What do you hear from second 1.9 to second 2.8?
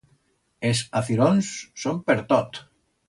per tot.